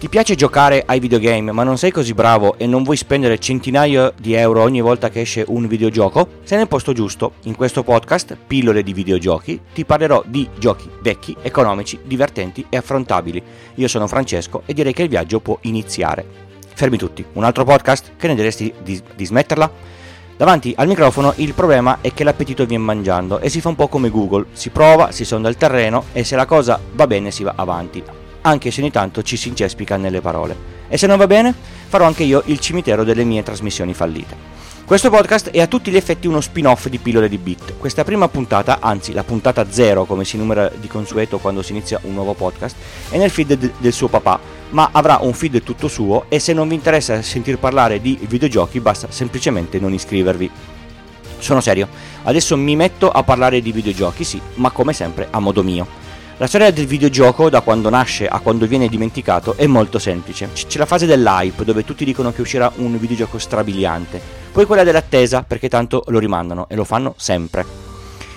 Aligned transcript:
Ti 0.00 0.08
piace 0.08 0.34
giocare 0.34 0.82
ai 0.86 0.98
videogame 0.98 1.52
ma 1.52 1.62
non 1.62 1.76
sei 1.76 1.90
così 1.90 2.14
bravo 2.14 2.56
e 2.56 2.66
non 2.66 2.84
vuoi 2.84 2.96
spendere 2.96 3.38
centinaia 3.38 4.10
di 4.18 4.32
euro 4.32 4.62
ogni 4.62 4.80
volta 4.80 5.10
che 5.10 5.20
esce 5.20 5.44
un 5.46 5.66
videogioco? 5.66 6.26
Sei 6.42 6.56
nel 6.56 6.68
posto 6.68 6.94
giusto. 6.94 7.32
In 7.42 7.54
questo 7.54 7.82
podcast, 7.82 8.34
Pillole 8.46 8.82
di 8.82 8.94
videogiochi, 8.94 9.60
ti 9.74 9.84
parlerò 9.84 10.22
di 10.24 10.48
giochi 10.58 10.88
vecchi, 11.02 11.36
economici, 11.42 11.98
divertenti 12.02 12.64
e 12.70 12.78
affrontabili. 12.78 13.42
Io 13.74 13.88
sono 13.88 14.06
Francesco 14.06 14.62
e 14.64 14.72
direi 14.72 14.94
che 14.94 15.02
il 15.02 15.10
viaggio 15.10 15.40
può 15.40 15.58
iniziare. 15.64 16.24
Fermi 16.74 16.96
tutti, 16.96 17.22
un 17.34 17.44
altro 17.44 17.64
podcast? 17.64 18.12
Che 18.16 18.26
ne 18.26 18.34
diresti 18.34 18.72
di, 18.82 18.98
di 19.14 19.26
smetterla? 19.26 19.70
Davanti 20.34 20.72
al 20.78 20.86
microfono 20.86 21.34
il 21.36 21.52
problema 21.52 21.98
è 22.00 22.14
che 22.14 22.24
l'appetito 22.24 22.64
viene 22.64 22.84
mangiando 22.84 23.38
e 23.38 23.50
si 23.50 23.60
fa 23.60 23.68
un 23.68 23.76
po' 23.76 23.88
come 23.88 24.08
Google, 24.08 24.46
si 24.52 24.70
prova, 24.70 25.12
si 25.12 25.26
sonda 25.26 25.50
il 25.50 25.58
terreno 25.58 26.04
e 26.14 26.24
se 26.24 26.36
la 26.36 26.46
cosa 26.46 26.80
va 26.94 27.06
bene 27.06 27.30
si 27.30 27.42
va 27.42 27.52
avanti 27.54 28.02
anche 28.42 28.70
se 28.70 28.80
ogni 28.80 28.90
tanto 28.90 29.22
ci 29.22 29.36
si 29.36 29.48
incespica 29.48 29.96
nelle 29.96 30.20
parole. 30.20 30.56
E 30.88 30.96
se 30.98 31.06
non 31.06 31.18
va 31.18 31.26
bene, 31.26 31.54
farò 31.88 32.04
anche 32.04 32.24
io 32.24 32.42
il 32.46 32.60
cimitero 32.60 33.04
delle 33.04 33.24
mie 33.24 33.42
trasmissioni 33.42 33.94
fallite. 33.94 34.58
Questo 34.90 35.08
podcast 35.08 35.50
è 35.50 35.60
a 35.60 35.68
tutti 35.68 35.92
gli 35.92 35.96
effetti 35.96 36.26
uno 36.26 36.40
spin-off 36.40 36.88
di 36.88 36.98
Pillole 36.98 37.28
di 37.28 37.38
Bit. 37.38 37.74
Questa 37.78 38.02
prima 38.02 38.26
puntata, 38.26 38.78
anzi 38.80 39.12
la 39.12 39.22
puntata 39.22 39.70
zero 39.70 40.04
come 40.04 40.24
si 40.24 40.36
numera 40.36 40.68
di 40.68 40.88
consueto 40.88 41.38
quando 41.38 41.62
si 41.62 41.70
inizia 41.70 42.00
un 42.02 42.14
nuovo 42.14 42.34
podcast, 42.34 42.74
è 43.08 43.16
nel 43.16 43.30
feed 43.30 43.52
de- 43.52 43.72
del 43.78 43.92
suo 43.92 44.08
papà, 44.08 44.40
ma 44.70 44.88
avrà 44.90 45.18
un 45.20 45.32
feed 45.32 45.62
tutto 45.62 45.86
suo 45.86 46.24
e 46.28 46.40
se 46.40 46.52
non 46.52 46.66
vi 46.66 46.74
interessa 46.74 47.22
sentir 47.22 47.58
parlare 47.58 48.00
di 48.00 48.18
videogiochi 48.22 48.80
basta 48.80 49.06
semplicemente 49.12 49.78
non 49.78 49.92
iscrivervi. 49.92 50.50
Sono 51.38 51.60
serio, 51.60 51.86
adesso 52.24 52.56
mi 52.56 52.74
metto 52.74 53.12
a 53.12 53.22
parlare 53.22 53.60
di 53.60 53.70
videogiochi, 53.70 54.24
sì, 54.24 54.40
ma 54.54 54.70
come 54.70 54.92
sempre 54.92 55.28
a 55.30 55.38
modo 55.38 55.62
mio. 55.62 55.86
La 56.40 56.46
storia 56.46 56.70
del 56.70 56.86
videogioco, 56.86 57.50
da 57.50 57.60
quando 57.60 57.90
nasce 57.90 58.26
a 58.26 58.38
quando 58.38 58.66
viene 58.66 58.88
dimenticato, 58.88 59.56
è 59.58 59.66
molto 59.66 59.98
semplice. 59.98 60.48
C'è 60.54 60.78
la 60.78 60.86
fase 60.86 61.04
dell'hype, 61.04 61.66
dove 61.66 61.84
tutti 61.84 62.02
dicono 62.02 62.32
che 62.32 62.40
uscirà 62.40 62.72
un 62.76 62.98
videogioco 62.98 63.36
strabiliante, 63.36 64.18
poi 64.50 64.64
quella 64.64 64.82
dell'attesa, 64.82 65.44
perché 65.46 65.68
tanto 65.68 66.02
lo 66.06 66.18
rimandano 66.18 66.64
e 66.70 66.76
lo 66.76 66.84
fanno 66.84 67.12
sempre. 67.18 67.66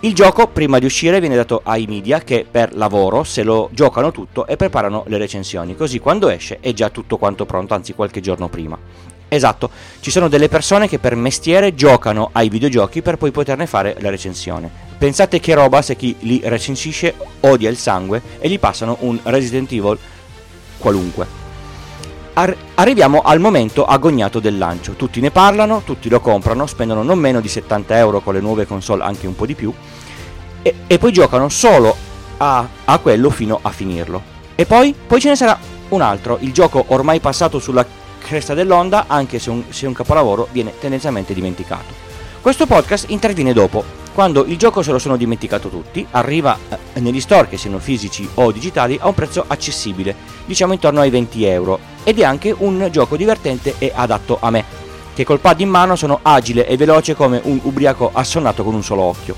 Il 0.00 0.12
gioco, 0.12 0.48
prima 0.48 0.80
di 0.80 0.86
uscire, 0.86 1.20
viene 1.20 1.36
dato 1.36 1.60
ai 1.62 1.86
media 1.86 2.18
che 2.18 2.44
per 2.50 2.74
lavoro 2.74 3.22
se 3.22 3.44
lo 3.44 3.68
giocano 3.70 4.10
tutto 4.10 4.44
e 4.48 4.56
preparano 4.56 5.04
le 5.06 5.16
recensioni, 5.16 5.76
così 5.76 6.00
quando 6.00 6.28
esce 6.28 6.58
è 6.58 6.72
già 6.72 6.90
tutto 6.90 7.16
quanto 7.16 7.46
pronto, 7.46 7.74
anzi 7.74 7.94
qualche 7.94 8.20
giorno 8.20 8.48
prima. 8.48 8.76
Esatto, 9.28 9.70
ci 10.00 10.10
sono 10.10 10.28
delle 10.28 10.48
persone 10.48 10.88
che 10.88 10.98
per 10.98 11.14
mestiere 11.14 11.76
giocano 11.76 12.30
ai 12.32 12.48
videogiochi 12.48 13.02
per 13.02 13.18
poi 13.18 13.30
poterne 13.30 13.66
fare 13.66 13.96
la 14.00 14.10
recensione. 14.10 14.93
Pensate 15.04 15.38
che 15.38 15.52
roba 15.52 15.82
se 15.82 15.96
chi 15.96 16.16
li 16.20 16.40
recensisce 16.42 17.14
odia 17.40 17.68
il 17.68 17.76
sangue 17.76 18.22
e 18.38 18.48
gli 18.48 18.58
passano 18.58 18.96
un 19.00 19.20
Resident 19.24 19.70
Evil 19.70 19.98
qualunque. 20.78 21.26
Ar- 22.32 22.56
arriviamo 22.76 23.20
al 23.20 23.38
momento 23.38 23.84
agognato 23.84 24.40
del 24.40 24.56
lancio. 24.56 24.92
Tutti 24.92 25.20
ne 25.20 25.30
parlano, 25.30 25.82
tutti 25.84 26.08
lo 26.08 26.20
comprano, 26.20 26.66
spendono 26.66 27.02
non 27.02 27.18
meno 27.18 27.42
di 27.42 27.48
70 27.48 27.98
euro 27.98 28.20
con 28.20 28.32
le 28.32 28.40
nuove 28.40 28.64
console, 28.64 29.04
anche 29.04 29.26
un 29.26 29.36
po' 29.36 29.44
di 29.44 29.54
più, 29.54 29.70
e, 30.62 30.74
e 30.86 30.98
poi 30.98 31.12
giocano 31.12 31.50
solo 31.50 31.94
a, 32.38 32.66
a, 32.86 32.98
quello 32.98 33.28
fino 33.28 33.58
a 33.60 33.68
finirlo. 33.68 34.22
E 34.54 34.64
poi, 34.64 34.94
poi 35.06 35.20
ce 35.20 35.28
ne 35.28 35.36
sarà 35.36 35.58
un 35.90 36.00
altro, 36.00 36.38
il 36.40 36.54
gioco 36.54 36.82
ormai 36.88 37.20
passato 37.20 37.58
sulla 37.58 37.84
cresta 38.20 38.54
dell'onda, 38.54 39.04
anche 39.06 39.38
se 39.38 39.50
un, 39.50 39.64
se 39.68 39.86
un 39.86 39.92
capolavoro 39.92 40.48
viene 40.50 40.72
tendenzialmente 40.80 41.34
dimenticato. 41.34 41.92
Questo 42.40 42.64
podcast 42.64 43.10
interviene 43.10 43.52
dopo, 43.52 44.02
quando 44.14 44.44
il 44.44 44.56
gioco 44.56 44.80
se 44.80 44.92
lo 44.92 45.00
sono 45.00 45.16
dimenticato 45.16 45.68
tutti, 45.68 46.06
arriva 46.12 46.56
eh, 46.68 47.00
negli 47.00 47.20
store 47.20 47.48
che 47.48 47.58
siano 47.58 47.80
fisici 47.80 48.26
o 48.34 48.52
digitali 48.52 48.96
a 49.00 49.08
un 49.08 49.14
prezzo 49.14 49.44
accessibile, 49.44 50.14
diciamo 50.46 50.72
intorno 50.72 51.00
ai 51.00 51.10
20 51.10 51.44
euro, 51.44 51.80
ed 52.04 52.20
è 52.20 52.24
anche 52.24 52.54
un 52.56 52.88
gioco 52.92 53.16
divertente 53.16 53.74
e 53.78 53.90
adatto 53.92 54.38
a 54.40 54.50
me, 54.50 54.64
che 55.14 55.24
col 55.24 55.40
pad 55.40 55.58
in 55.60 55.68
mano 55.68 55.96
sono 55.96 56.20
agile 56.22 56.68
e 56.68 56.76
veloce 56.76 57.16
come 57.16 57.40
un 57.42 57.58
ubriaco 57.64 58.10
assonnato 58.12 58.62
con 58.62 58.74
un 58.74 58.84
solo 58.84 59.02
occhio. 59.02 59.34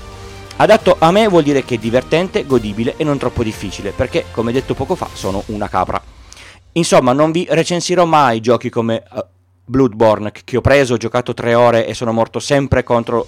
Adatto 0.57 0.95
a 0.99 1.09
me 1.09 1.27
vuol 1.27 1.43
dire 1.43 1.65
che 1.65 1.75
è 1.75 1.79
divertente, 1.79 2.45
godibile 2.45 2.93
e 2.97 3.03
non 3.03 3.17
troppo 3.17 3.41
difficile, 3.41 3.91
perché 3.91 4.25
come 4.31 4.51
detto 4.51 4.75
poco 4.75 4.93
fa 4.93 5.07
sono 5.11 5.41
una 5.47 5.67
capra. 5.67 5.99
Insomma, 6.73 7.13
non 7.13 7.31
vi 7.31 7.47
recensirò 7.49 8.05
mai 8.05 8.41
giochi 8.41 8.69
come 8.69 9.03
uh, 9.11 9.23
Bloodborne 9.69 10.31
che 10.31 10.55
ho 10.55 10.61
preso, 10.61 10.93
ho 10.93 10.97
giocato 10.97 11.33
tre 11.33 11.53
ore 11.53 11.85
e 11.85 11.93
sono 11.93 12.13
morto 12.13 12.39
sempre 12.39 12.83
contro 12.83 13.27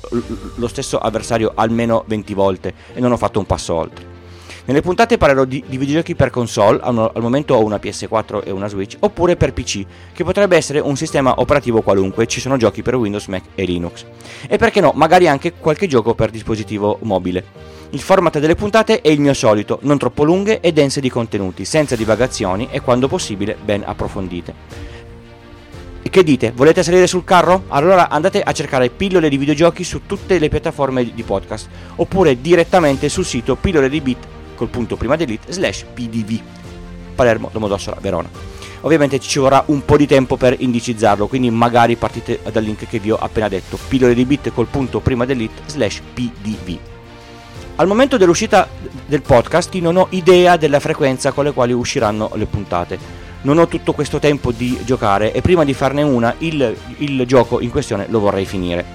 lo 0.56 0.68
stesso 0.70 0.98
avversario 0.98 1.52
almeno 1.54 2.06
20 2.08 2.34
volte 2.34 2.74
e 2.94 3.02
non 3.02 3.12
ho 3.12 3.18
fatto 3.18 3.40
un 3.40 3.46
passo 3.46 3.74
oltre. 3.74 4.18
Nelle 4.64 4.82
puntate 4.82 5.18
parlerò 5.18 5.44
di, 5.44 5.62
di 5.68 5.78
videogiochi 5.78 6.16
per 6.16 6.30
console, 6.30 6.80
al, 6.82 7.12
al, 7.14 7.22
momento 7.22 7.56
ho 7.56 7.64
una 7.64 7.78
PS4 7.78 8.44
e 8.46 8.52
una 8.52 8.68
Switch, 8.68 8.96
oppure 9.00 9.36
per 9.36 9.52
PC, 9.52 9.84
che 10.14 10.24
potrebbe 10.24 10.56
essere 10.56 10.80
un 10.80 10.96
sistema 10.96 11.42
operativo 11.42 11.82
qualunque, 11.82 12.28
ci 12.28 12.40
sono 12.40 12.56
giochi 12.56 12.84
per 12.84 12.96
Windows, 12.96 13.26
Mac 13.28 13.46
e 13.56 13.66
Linux. 13.66 14.06
E 14.48 14.58
perché 14.58 14.80
no, 14.80 14.92
magari 14.96 15.28
anche 15.28 15.54
qualche 15.54 15.88
gioco 15.88 16.14
per 16.14 16.30
dispositivo 16.30 17.00
mobile. 17.02 17.44
Il 17.90 18.00
format 18.00 18.38
delle 18.38 18.54
puntate 18.54 19.02
è 19.02 19.10
il 19.10 19.20
mio 19.20 19.34
solito, 19.34 19.80
non 19.82 19.98
troppo 19.98 20.24
lunghe 20.24 20.60
e 20.60 20.72
dense 20.72 21.02
di 21.02 21.10
contenuti, 21.10 21.66
senza 21.66 21.96
divagazioni 21.96 22.68
e 22.70 22.80
quando 22.82 23.08
possibile 23.08 23.58
ben 23.60 23.82
approfondite. 23.84 24.99
Che 26.09 26.24
dite? 26.24 26.52
Volete 26.56 26.81
salire 26.81 27.06
sul 27.06 27.24
carro? 27.24 27.66
Allora 27.68 28.09
andate 28.09 28.42
a 28.42 28.52
cercare 28.52 28.90
pillole 28.90 29.30
di 29.30 29.38
videogiochi 29.38 29.84
su 29.84 30.08
tutte 30.08 30.40
le 30.40 30.50
piattaforme 30.50 31.14
di 31.14 31.22
podcast 31.22 31.70
oppure 31.97 32.42
direttamente 32.42 33.09
sul 33.09 33.25
sito 33.25 33.56
pillole 33.56 33.90
di 33.90 34.02
bit 34.02 34.18
col 34.56 34.70
punto 34.70 34.96
prima 34.96 35.16
delete 35.16 35.52
slash 35.52 35.86
pdv 35.94 36.42
Palermo, 37.14 37.50
Domodossola, 37.52 37.97
Verona. 38.02 38.28
Ovviamente 38.81 39.20
ci 39.20 39.38
vorrà 39.38 39.62
un 39.68 39.86
po' 39.86 39.97
di 39.97 40.08
tempo 40.08 40.36
per 40.36 40.56
indicizzarlo, 40.58 41.28
quindi 41.28 41.52
magari 41.52 41.96
partite 41.96 42.40
dal 42.52 42.64
link 42.64 42.88
che 42.88 42.97
vi 42.97 43.12
ho 43.12 43.18
appena 43.18 43.47
detto, 43.47 43.78
pillole 43.88 44.16
di 44.16 44.26
bit 44.26 44.52
col 44.52 44.68
punto 44.68 45.02
prima 45.02 45.26
delete 45.26 45.62
slash 45.68 46.02
pdv. 46.14 46.78
Al 47.76 47.88
momento 47.88 48.18
dell'uscita 48.18 48.68
del 49.06 49.22
podcast 49.22 49.74
non 49.76 49.97
ho 49.97 50.08
idea 50.09 50.58
della 50.58 50.80
frequenza 50.80 51.34
con 51.34 51.44
le 51.44 51.52
quali 51.52 51.74
usciranno 51.74 52.31
le 52.34 52.46
puntate. 52.46 53.19
Non 53.42 53.58
ho 53.58 53.68
tutto 53.68 53.94
questo 53.94 54.20
tempo 54.20 54.52
di 54.52 54.78
giocare 54.84 55.32
e 55.32 55.42
prima 55.42 55.64
di 55.64 55.74
farne 55.74 56.04
una 56.04 56.36
il, 56.40 56.76
il 56.98 57.26
gioco 57.26 57.62
in 57.62 57.70
questione 57.70 58.08
lo 58.10 58.20
vorrei 58.20 58.46
finire. 58.46 58.86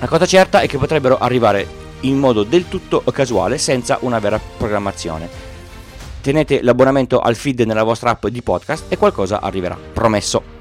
La 0.00 0.08
cosa 0.08 0.26
certa 0.26 0.60
è 0.60 0.66
che 0.66 0.78
potrebbero 0.78 1.18
arrivare 1.18 1.66
in 2.00 2.18
modo 2.18 2.42
del 2.42 2.68
tutto 2.68 3.02
casuale 3.12 3.58
senza 3.58 3.98
una 4.00 4.18
vera 4.18 4.40
programmazione. 4.56 5.28
Tenete 6.20 6.62
l'abbonamento 6.62 7.20
al 7.20 7.36
feed 7.36 7.60
nella 7.60 7.84
vostra 7.84 8.10
app 8.10 8.26
di 8.26 8.42
podcast 8.42 8.86
e 8.88 8.96
qualcosa 8.96 9.40
arriverà, 9.40 9.78
promesso. 9.92 10.57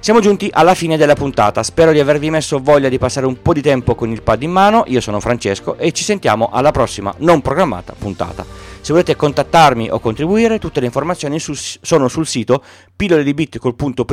Siamo 0.00 0.20
giunti 0.20 0.48
alla 0.52 0.74
fine 0.74 0.96
della 0.96 1.14
puntata, 1.14 1.62
spero 1.62 1.92
di 1.92 1.98
avervi 1.98 2.30
messo 2.30 2.60
voglia 2.60 2.88
di 2.88 2.98
passare 2.98 3.26
un 3.26 3.42
po' 3.42 3.52
di 3.52 3.60
tempo 3.60 3.94
con 3.94 4.10
il 4.10 4.22
pad 4.22 4.42
in 4.42 4.50
mano, 4.50 4.84
io 4.86 5.00
sono 5.00 5.18
Francesco 5.18 5.76
e 5.76 5.92
ci 5.92 6.04
sentiamo 6.04 6.50
alla 6.52 6.70
prossima 6.70 7.12
non 7.18 7.42
programmata 7.42 7.94
puntata. 7.98 8.46
Se 8.80 8.92
volete 8.92 9.16
contattarmi 9.16 9.90
o 9.90 9.98
contribuire, 9.98 10.58
tutte 10.58 10.80
le 10.80 10.86
informazioni 10.86 11.38
sul, 11.40 11.56
sono 11.56 12.08
sul 12.08 12.26
sito 12.26 12.62
pillole 12.96 13.24
di 13.24 13.34
bit 13.34 13.58
col 13.58 13.74
punto. 13.74 14.06